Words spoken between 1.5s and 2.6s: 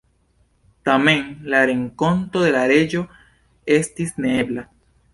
la renkonto de